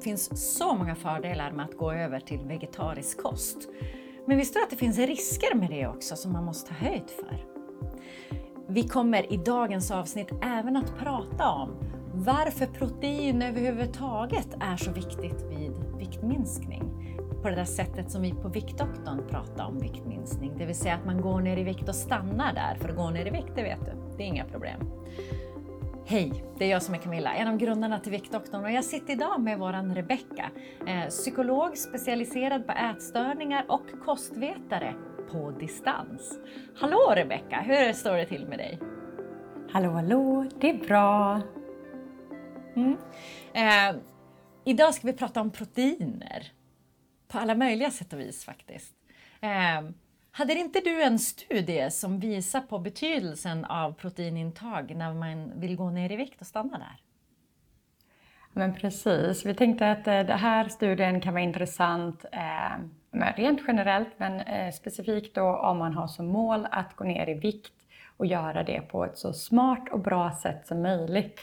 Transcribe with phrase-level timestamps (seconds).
[0.00, 3.68] det finns så många fördelar med att gå över till vegetarisk kost.
[4.26, 7.10] Men visste du att det finns risker med det också som man måste ta höjd
[7.10, 7.46] för?
[8.68, 11.70] Vi kommer i dagens avsnitt även att prata om
[12.14, 17.16] varför protein överhuvudtaget är så viktigt vid viktminskning.
[17.42, 21.06] På det där sättet som vi på Viktdoktorn pratar om viktminskning, det vill säga att
[21.06, 22.74] man går ner i vikt och stannar där.
[22.74, 24.80] För att gå ner i vikt, det vet du, det är inga problem.
[26.10, 29.12] Hej, det är jag som är Camilla, en av grundarna till Viktdoktorn och jag sitter
[29.12, 30.50] idag med våran Rebecka,
[30.86, 34.94] eh, psykolog specialiserad på ätstörningar och kostvetare
[35.30, 36.38] på distans.
[36.76, 38.78] Hallå Rebecka, hur står det till med dig?
[39.72, 41.40] Hallå, hallå, det är bra.
[42.76, 42.96] Mm.
[43.52, 44.00] Eh,
[44.64, 46.52] idag ska vi prata om proteiner.
[47.28, 48.94] På alla möjliga sätt och vis faktiskt.
[49.40, 49.90] Eh,
[50.32, 55.90] hade inte du en studie som visar på betydelsen av proteinintag när man vill gå
[55.90, 56.96] ner i vikt och stanna där?
[58.52, 64.08] Men precis, vi tänkte att eh, den här studien kan vara intressant eh, rent generellt
[64.16, 67.72] men eh, specifikt då om man har som mål att gå ner i vikt
[68.16, 71.40] och göra det på ett så smart och bra sätt som möjligt.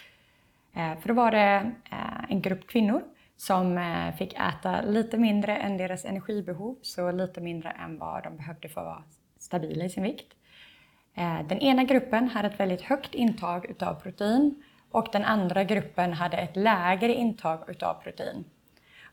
[0.76, 3.04] Eh, för då var det eh, en grupp kvinnor
[3.38, 8.38] som eh, fick äta lite mindre än deras energibehov, så lite mindre än vad de
[8.38, 9.04] behövde för att vara
[9.40, 10.34] stabila i sin vikt.
[11.14, 16.14] Eh, den ena gruppen hade ett väldigt högt intag utav protein och den andra gruppen
[16.14, 18.46] hade ett lägre intag utav protein.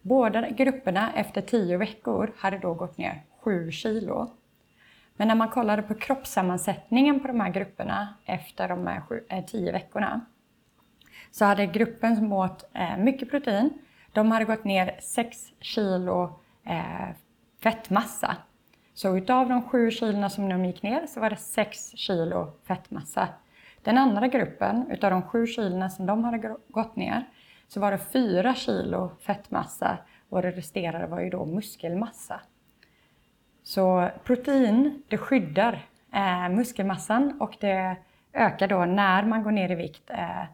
[0.02, 4.30] Båda grupperna efter 10 veckor hade då gått ner 7 kilo.
[5.16, 9.72] Men när man kollade på kroppssammansättningen på de här grupperna efter de här 10 eh,
[9.72, 10.20] veckorna
[11.30, 12.64] så hade gruppen som åt
[12.98, 13.70] mycket protein,
[14.14, 17.08] de hade gått ner 6 kilo eh,
[17.62, 18.36] fettmassa.
[18.94, 23.28] Så utav de 7 kilona som de gick ner så var det 6 kilo fettmassa.
[23.82, 27.24] Den andra gruppen, utav de 7 kilona som de hade gått ner,
[27.68, 32.40] så var det 4 kilo fettmassa och det resterande var ju då muskelmassa.
[33.62, 37.96] Så protein, det skyddar eh, muskelmassan och det
[38.32, 40.44] ökar då när man går ner i vikt eh,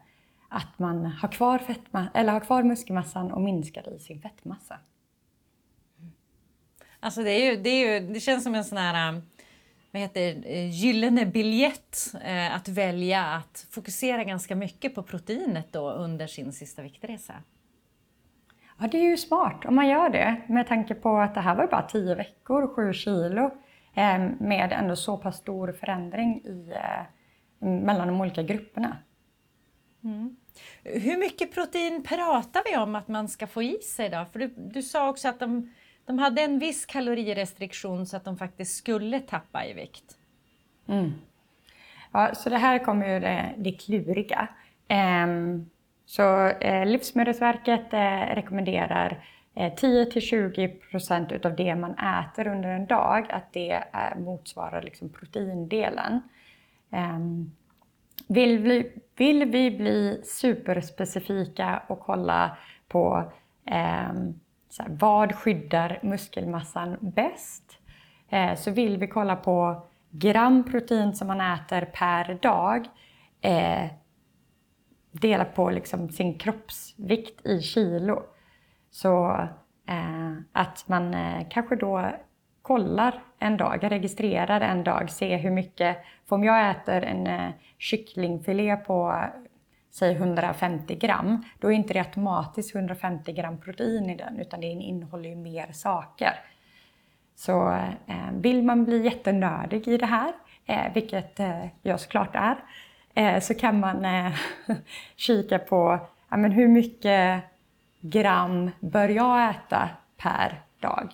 [0.53, 4.79] att man har kvar, fettma eller har kvar muskelmassan och minskar i sin fettmassa.
[6.99, 9.21] Alltså det, är ju, det, är ju, det känns som en sån här um,
[9.91, 15.91] vad heter, eh, gyllene biljett eh, att välja att fokusera ganska mycket på proteinet då
[15.91, 17.33] under sin sista viktresa.
[18.79, 21.55] Ja, det är ju smart om man gör det med tanke på att det här
[21.55, 23.51] var bara 10 veckor, 7 kilo
[23.93, 26.73] eh, med ändå så pass stor förändring i,
[27.59, 28.97] mellan de olika grupperna.
[30.03, 30.35] Mm.
[30.83, 34.25] Hur mycket protein pratar vi om att man ska få i sig då?
[34.31, 35.73] För du, du sa också att de,
[36.05, 40.17] de hade en viss kalorirestriktion så att de faktiskt skulle tappa i vikt.
[40.87, 41.11] Mm.
[42.11, 44.47] Ja, så det här kommer ju det, det kluriga.
[44.89, 45.69] Um,
[46.05, 49.25] så eh, Livsmedelsverket eh, rekommenderar
[49.55, 55.09] eh, 10-20 procent utav det man äter under en dag, att det eh, motsvarar liksom
[55.09, 56.21] proteindelen.
[56.89, 57.51] Um,
[58.27, 63.31] vill vi, vill vi bli superspecifika och kolla på
[63.65, 64.13] eh,
[64.79, 67.77] här, vad skyddar muskelmassan bäst?
[68.29, 72.87] Eh, så vill vi kolla på gram protein som man äter per dag
[73.41, 73.91] eh,
[75.11, 78.23] delat på liksom sin kroppsvikt i kilo.
[78.91, 79.31] Så
[79.87, 82.11] eh, att man eh, kanske då
[82.61, 85.97] kollar en dag, registrerar en dag, ser hur mycket,
[86.29, 89.23] för om jag äter en eh, kycklingfilé på
[89.91, 94.67] säg 150 gram, då är inte det automatiskt 150 gram protein i den, utan det
[94.67, 96.33] innehåller ju mer saker.
[97.35, 97.71] Så
[98.07, 100.33] eh, vill man bli jättenördig i det här,
[100.65, 102.55] eh, vilket eh, jag såklart är,
[103.13, 104.33] eh, så kan man eh,
[105.15, 105.99] kika på
[106.29, 107.43] ja, men hur mycket
[108.01, 111.13] gram bör jag äta per dag?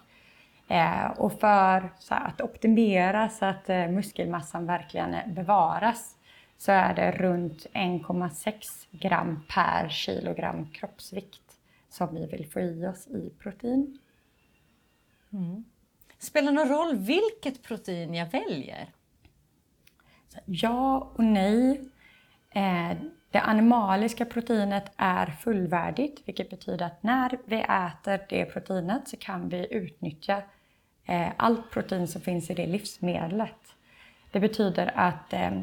[0.68, 6.16] Eh, och för här, att optimera så att eh, muskelmassan verkligen bevaras
[6.58, 8.54] så är det runt 1,6
[8.92, 11.42] gram per kilogram kroppsvikt
[11.90, 13.98] som vi vill få i oss i protein.
[15.34, 15.66] Mm.
[16.20, 18.88] Spelar någon roll vilket protein jag väljer?
[20.46, 21.82] Ja och nej.
[22.50, 22.98] Eh,
[23.32, 29.50] det animaliska proteinet är fullvärdigt, vilket betyder att när vi äter det proteinet så kan
[29.50, 30.44] vi utnyttja
[31.08, 33.76] eh, allt protein som finns i det livsmedlet.
[34.32, 35.54] Det betyder att eh,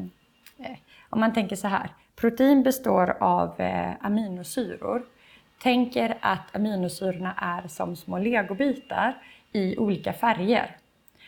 [0.59, 0.77] eh
[1.09, 5.03] om man tänker så här, protein består av eh, aminosyror.
[5.61, 9.17] Tänk er att aminosyrorna är som små legobitar
[9.51, 10.77] i olika färger.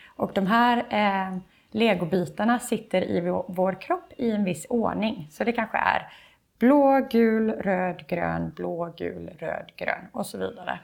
[0.06, 1.38] Och de här eh,
[1.70, 5.28] legobitarna sitter i vår kropp i en viss ordning.
[5.30, 6.12] Så det kanske är
[6.58, 10.78] blå, gul, röd, grön, blå, gul, röd, grön och så vidare.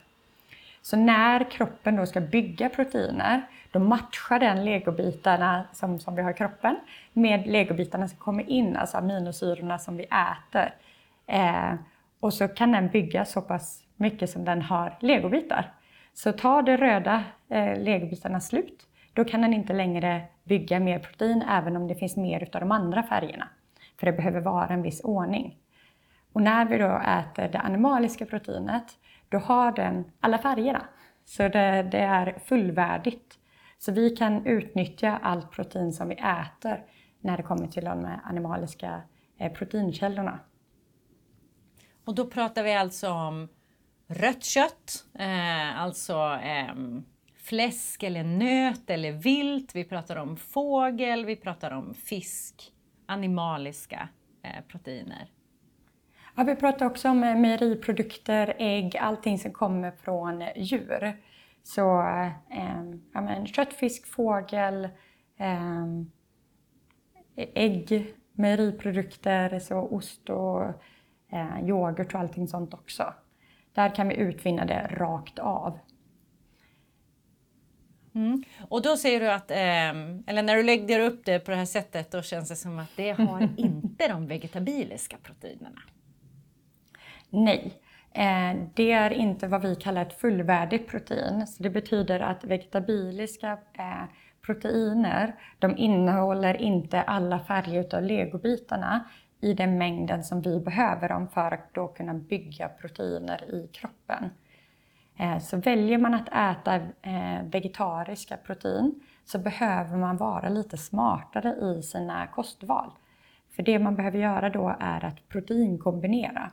[0.84, 6.30] Så när kroppen då ska bygga proteiner, då matchar den legobitarna som, som vi har
[6.30, 6.76] i kroppen
[7.12, 10.74] med legobitarna som kommer in, alltså aminosyrorna som vi äter.
[11.26, 11.74] Eh,
[12.20, 15.72] och så kan den bygga så pass mycket som den har legobitar.
[16.14, 21.42] Så tar de röda eh, legobitarna slut, då kan den inte längre bygga mer protein
[21.50, 23.48] även om det finns mer av de andra färgerna.
[24.00, 25.56] För det behöver vara en viss ordning.
[26.32, 28.98] Och när vi då äter det animaliska proteinet,
[29.34, 30.86] då har den alla färgerna.
[31.24, 33.38] Så det, det är fullvärdigt.
[33.78, 36.84] Så vi kan utnyttja allt protein som vi äter
[37.20, 39.02] när det kommer till de animaliska
[39.38, 40.40] eh, proteinkällorna.
[42.04, 43.48] Och då pratar vi alltså om
[44.06, 46.74] rött kött, eh, alltså eh,
[47.36, 49.74] fläsk eller nöt eller vilt.
[49.74, 52.72] Vi pratar om fågel, vi pratar om fisk,
[53.06, 54.08] animaliska
[54.42, 55.33] eh, proteiner.
[56.36, 61.16] Ja, vi pratar också om eh, mejeriprodukter, ägg, allting som kommer från djur.
[61.62, 62.82] Så eh,
[63.12, 64.84] ja, men, kött, fisk, fågel,
[65.38, 65.84] eh,
[67.36, 70.62] ägg, mejeriprodukter, så ost och
[71.32, 73.14] eh, yoghurt och allting sånt också.
[73.72, 75.78] Där kan vi utvinna det rakt av.
[78.14, 78.42] Mm.
[78.68, 79.58] Och då säger du att, eh,
[80.26, 82.96] eller när du lägger upp det på det här sättet, då känns det som att
[82.96, 85.80] det har inte de vegetabiliska proteinerna.
[87.34, 87.72] Nej,
[88.12, 91.46] eh, det är inte vad vi kallar ett fullvärdigt protein.
[91.46, 94.04] Så det betyder att vegetabiliska eh,
[94.46, 99.04] proteiner, de innehåller inte alla färger av legobitarna
[99.40, 104.30] i den mängden som vi behöver dem för att då kunna bygga proteiner i kroppen.
[105.18, 106.80] Eh, så väljer man att äta
[107.42, 112.90] vegetariska protein så behöver man vara lite smartare i sina kostval.
[113.56, 116.50] För det man behöver göra då är att proteinkombinera.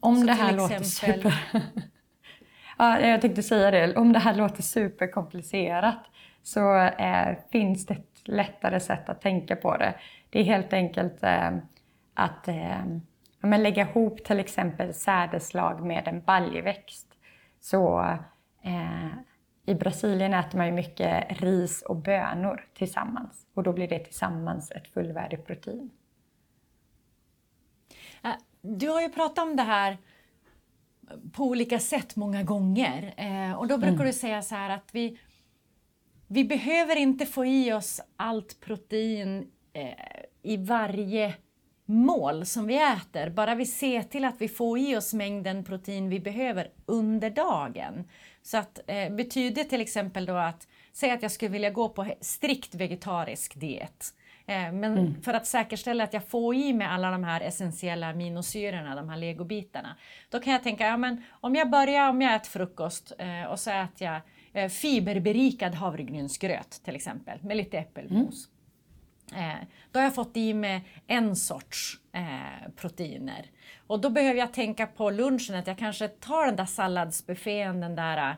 [0.00, 1.32] Om så det här låter exempel...
[1.32, 1.34] super...
[2.78, 3.96] ja, jag tänkte säga det.
[3.96, 6.04] Om det här låter superkomplicerat
[6.42, 9.94] så eh, finns det ett lättare sätt att tänka på det.
[10.30, 11.50] Det är helt enkelt eh,
[12.14, 17.06] att eh, lägga ihop till exempel sädeslag med en baljväxt.
[17.60, 18.00] Så
[18.62, 19.08] eh,
[19.66, 24.70] i Brasilien äter man ju mycket ris och bönor tillsammans och då blir det tillsammans
[24.70, 25.90] ett fullvärdigt protein.
[28.76, 29.98] Du har ju pratat om det här
[31.32, 34.06] på olika sätt många gånger eh, och då brukar mm.
[34.06, 35.18] du säga så här att vi,
[36.26, 41.34] vi behöver inte få i oss allt protein eh, i varje
[41.84, 46.08] mål som vi äter, bara vi ser till att vi får i oss mängden protein
[46.08, 48.04] vi behöver under dagen.
[48.42, 52.06] Så att eh, betyder till exempel då att, säg att jag skulle vilja gå på
[52.20, 54.14] strikt vegetarisk diet.
[54.48, 55.22] Eh, men mm.
[55.22, 59.16] för att säkerställa att jag får i mig alla de här essentiella aminosyrorna, de här
[59.16, 59.96] legobitarna,
[60.30, 63.60] då kan jag tänka, ja men om jag börjar, om jag äter frukost eh, och
[63.60, 64.20] så äter jag
[64.52, 68.48] eh, fiberberikad havregrynsgröt till exempel med lite äppelmos.
[69.34, 69.66] Mm.
[69.92, 71.98] då har jag fått i mig en sorts
[72.76, 73.50] proteiner.
[73.86, 77.94] Och då behöver jag tänka på lunchen att jag kanske tar den där salladsbuffén, den
[77.94, 78.36] där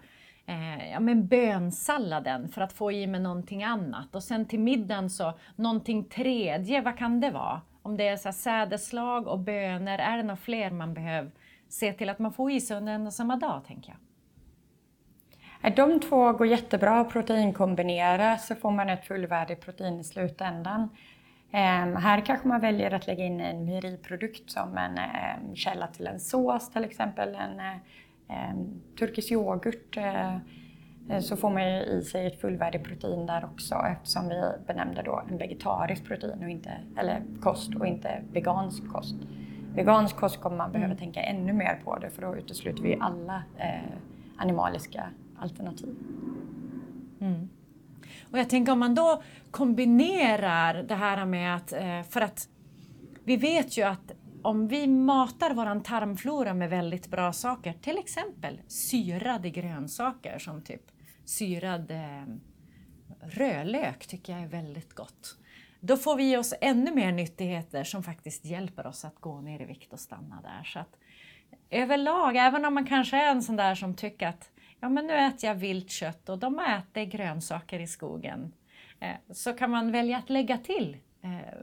[0.50, 4.14] eh, ja, men bönsalladen för att få i mig någonting annat.
[4.14, 7.60] Och sen till middagen så någonting tredje, vad kan det vara?
[7.82, 11.30] Om det är så här sädeslag och bönor, är det några fler man behöver
[11.68, 15.76] se till att man får i sig under en och samma dag, tänker jag?
[15.76, 20.88] De två går jättebra att proteinkombinera så får man ett fullvärdigt protein i slutändan.
[21.52, 26.06] Ehm, här kanske man väljer att lägga in en mejeriprodukt som en ehm, källa till
[26.06, 27.34] en sås till exempel.
[27.34, 27.76] En, eh,
[28.98, 30.34] turkisk yoghurt eh,
[31.08, 35.02] eh, så får man ju i sig ett fullvärdigt protein där också eftersom vi benämnde
[35.02, 39.16] då en vegetarisk protein och inte, eller kost och inte vegansk kost.
[39.74, 40.98] Vegansk kost kommer man behöva mm.
[40.98, 43.92] tänka ännu mer på det för då utesluter vi alla eh,
[44.36, 45.94] animaliska alternativ.
[47.20, 47.48] Mm.
[48.30, 52.48] Och jag tänker om man då kombinerar det här med att, eh, för att
[53.24, 58.60] vi vet ju att om vi matar vår tarmflora med väldigt bra saker, till exempel
[58.66, 60.82] syrade grönsaker som typ
[61.24, 62.24] syrad eh,
[63.20, 65.36] rödlök tycker jag är väldigt gott.
[65.80, 69.64] Då får vi oss ännu mer nyttigheter som faktiskt hjälper oss att gå ner i
[69.64, 70.64] vikt och stanna där.
[70.64, 70.96] Så att,
[71.70, 75.14] överlag, även om man kanske är en sån där som tycker att ja, men nu
[75.14, 78.52] äter jag vilt kött och de äter grönsaker i skogen,
[79.00, 81.58] eh, så kan man välja att lägga till eh,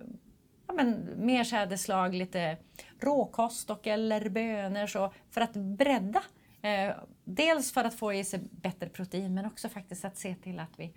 [0.68, 2.58] ja, men, mer sädeslag, lite
[3.00, 6.24] råkost och eller bönor så, för att bredda.
[6.62, 10.60] Eh, dels för att få i sig bättre protein men också faktiskt att se till
[10.60, 10.94] att vi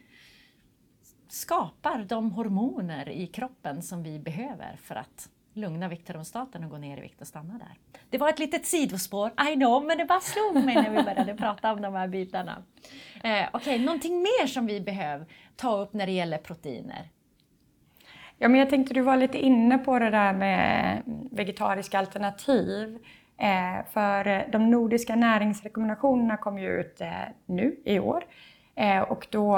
[1.28, 6.98] skapar de hormoner i kroppen som vi behöver för att lugna vikteromstaten och gå ner
[6.98, 8.00] i vikt och stanna där.
[8.10, 11.34] Det var ett litet sidospår, I know, men det bara slog mig när vi började
[11.34, 12.62] prata om de här bitarna.
[13.14, 17.08] Eh, Okej, okay, någonting mer som vi behöver ta upp när det gäller proteiner?
[18.42, 22.99] Ja, men jag tänkte du var lite inne på det där med vegetariska alternativ.
[23.38, 27.11] Eh, för de nordiska näringsrekommendationerna kom ju ut eh,
[27.47, 28.25] nu i år.
[28.75, 29.56] Eh, och då,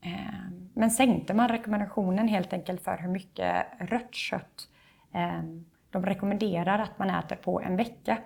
[0.00, 4.68] eh, men sänkte man rekommendationen helt enkelt för hur mycket rött kött
[5.14, 5.42] eh,
[5.90, 8.18] de rekommenderar att man äter på en vecka.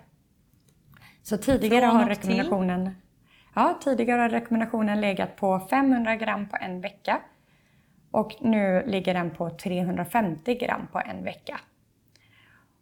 [1.22, 2.90] Så tidigare har rekommendationen
[3.54, 7.20] Ja, tidigare har rekommendationen legat på 500 gram på en vecka
[8.16, 11.60] och nu ligger den på 350 gram på en vecka.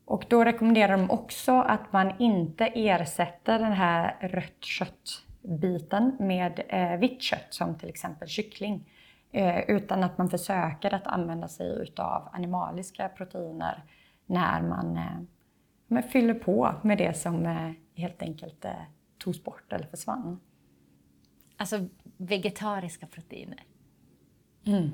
[0.05, 6.97] Och då rekommenderar de också att man inte ersätter den här rött köttbiten med eh,
[6.97, 8.91] vitt kött som till exempel kyckling.
[9.33, 13.83] Eh, utan att man försöker att använda sig utav animaliska proteiner
[14.27, 14.97] när man
[15.91, 18.73] eh, fyller på med det som eh, helt enkelt eh,
[19.19, 20.41] togs bort eller försvann.
[21.57, 21.87] Alltså
[22.17, 23.65] vegetariska proteiner?
[24.67, 24.91] Mm.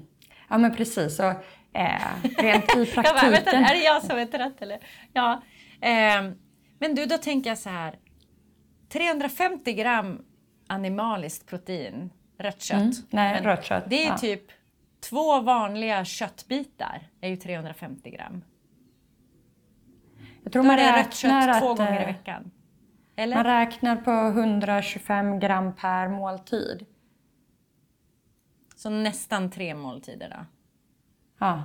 [0.51, 1.17] Ja men precis.
[1.17, 1.29] Så,
[1.73, 3.05] eh, rent i praktiken.
[3.05, 4.79] bara, vänta, är det jag som är trött eller?
[5.13, 5.43] Ja.
[5.81, 6.33] Eh,
[6.79, 7.99] men du, då tänker jag så här.
[8.89, 10.23] 350 gram
[10.67, 12.81] animaliskt protein, rött kött.
[12.81, 13.85] Mm, nej, rött kött.
[13.87, 14.19] Det är ja.
[14.19, 14.43] typ
[15.01, 18.45] två vanliga köttbitar, är ju 350 gram.
[20.43, 22.51] Jag tror Då man är rött kött två gånger i eh, veckan.
[23.17, 23.37] Eller?
[23.37, 26.87] Man räknar på 125 gram per måltid.
[28.81, 30.45] Så nästan tre måltider då?
[31.39, 31.63] Ja.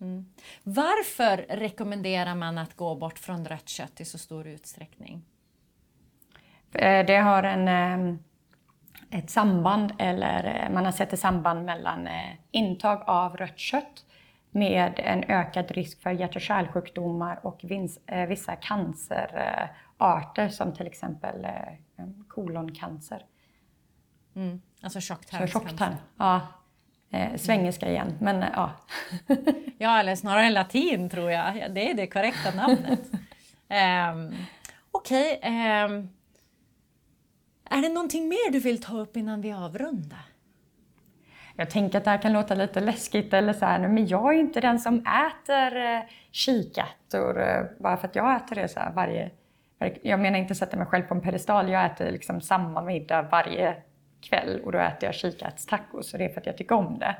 [0.00, 0.26] Mm.
[0.62, 5.24] Varför rekommenderar man att gå bort från rött kött i så stor utsträckning?
[6.72, 8.16] Eh, det har en, eh,
[9.10, 12.08] ett samband, eller man har sett ett samband mellan
[12.50, 14.06] intag av rött kött
[14.50, 17.60] med en ökad risk för hjärt och kärlsjukdomar och
[18.28, 23.24] vissa cancer arter som till exempel eh, koloncancer.
[24.36, 24.60] Mm.
[24.82, 25.96] Alltså tjocktarmscancer.
[26.18, 26.40] Ja.
[27.10, 28.70] Eh, svengelska igen, men eh, ja.
[29.78, 31.74] ja, eller snarare latin tror jag.
[31.74, 33.00] Det är det korrekta namnet.
[33.12, 34.34] um,
[34.90, 35.38] Okej.
[35.38, 36.08] Okay, ehm,
[37.70, 40.24] är det någonting mer du vill ta upp innan vi avrundar?
[41.56, 44.38] Jag tänker att det här kan låta lite läskigt eller så här, men jag är
[44.38, 46.00] inte den som äter eh,
[46.30, 49.30] kikärtor eh, bara för att jag äter det så varje
[50.02, 51.70] jag menar inte sätta mig själv på en pedestal.
[51.70, 53.76] Jag äter liksom samma middag varje
[54.28, 57.16] kväll och då äter jag kikärtstacos och det är för att jag tycker om det.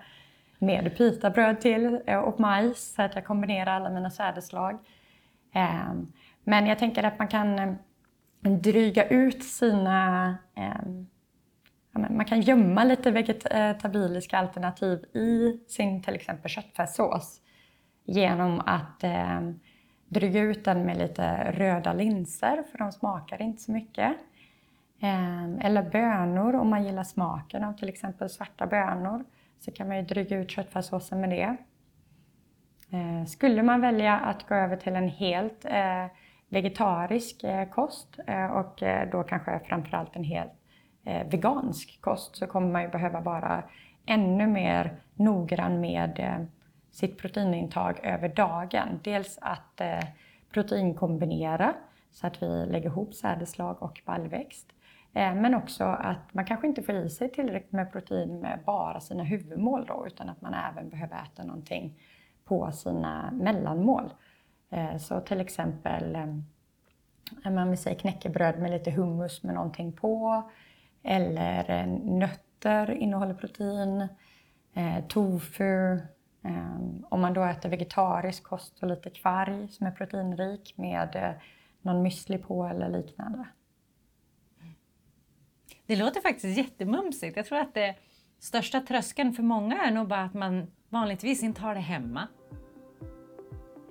[0.58, 4.78] Med pitabröd till eh, och majs så att jag kombinerar alla mina sädesslag.
[5.52, 6.12] Ehm,
[6.44, 7.76] men jag tänker att man kan ehm,
[8.42, 10.36] dryga ut sina...
[10.54, 11.06] Ehm,
[11.92, 17.40] man kan gömma lite vegetabiliska alternativ i sin till exempel köttfärssås
[18.04, 19.04] genom att
[20.08, 24.12] dryga ut den med lite röda linser för de smakar inte så mycket.
[25.04, 29.24] Ehm, eller bönor om man gillar smaken av till exempel svarta bönor
[29.58, 31.56] så kan man ju dryga ut köttfärssåsen med det.
[32.90, 36.06] Ehm, skulle man välja att gå över till en helt eh,
[36.48, 38.82] vegetarisk eh, kost eh, och
[39.12, 40.52] då kanske framförallt en helt
[41.30, 43.62] vegansk kost så kommer man ju behöva vara
[44.06, 46.46] ännu mer noggrann med
[46.90, 49.00] sitt proteinintag över dagen.
[49.02, 49.80] Dels att
[50.50, 51.74] proteinkombinera
[52.10, 54.74] så att vi lägger ihop sädeslag och baljväxt.
[55.14, 59.00] Eh, men också att man kanske inte får i sig tillräckligt med protein med bara
[59.00, 62.00] sina huvudmål då, utan att man även behöver äta någonting
[62.44, 64.14] på sina mellanmål.
[64.70, 66.14] Eh, så till exempel
[67.44, 70.42] eh, man vill säga knäckebröd med lite hummus med någonting på.
[71.02, 74.08] Eller nötter innehåller protein.
[75.08, 76.00] Tofu,
[77.08, 81.34] om man då äter vegetarisk kost och lite kvarg som är proteinrik med
[81.82, 83.44] någon müsli på eller liknande.
[85.86, 87.36] Det låter faktiskt jättemumsigt.
[87.36, 87.94] Jag tror att det
[88.38, 92.28] största tröskeln för många är nog bara att man vanligtvis inte har det hemma.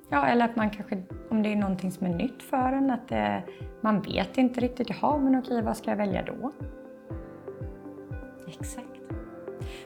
[0.10, 3.08] Ja, eller att man kanske, om det är någonting som är nytt för en, att
[3.08, 3.44] det,
[3.82, 6.52] man vet inte riktigt, jaha, men okej, vad ska jag välja då?
[8.48, 8.88] Exakt.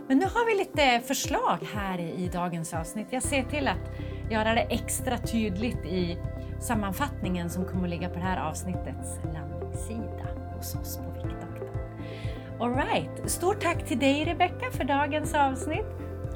[0.08, 3.08] Men nu har vi lite förslag här i dagens avsnitt.
[3.10, 6.18] Jag ser till att göra det extra tydligt i
[6.62, 11.07] sammanfattningen som kommer att ligga på det här avsnittets landsida hos oss.
[12.60, 15.86] Alright, stort tack till dig Rebecka för dagens avsnitt.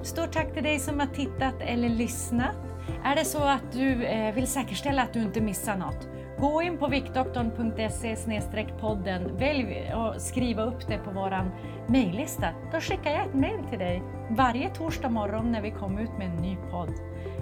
[0.04, 2.56] Stort tack till dig som har tittat eller lyssnat.
[3.04, 6.08] Är det så att du eh, vill säkerställa att du inte missar något
[6.40, 8.42] Gå in på viktdoktorn.se
[8.80, 11.52] podden, välj att skriva upp det på vår
[11.88, 12.48] mejllista.
[12.72, 16.28] Då skickar jag ett mejl till dig varje torsdag morgon när vi kommer ut med
[16.28, 16.90] en ny podd.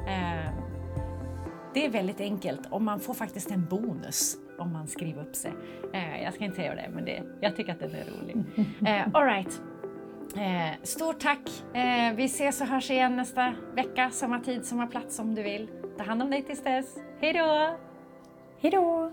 [0.07, 0.51] Eh,
[1.73, 5.51] det är väldigt enkelt och man får faktiskt en bonus om man skriver upp sig.
[5.93, 8.37] Eh, jag ska inte säga det, men det, jag tycker att den är rolig.
[8.87, 9.61] Eh, all right.
[10.35, 11.49] Eh, stort tack!
[11.73, 15.69] Eh, vi ses och hörs igen nästa vecka, samma tid, samma plats om du vill.
[15.97, 16.97] Ta hand om dig tills dess.
[17.21, 17.77] Hej då!
[18.61, 19.11] Hej då!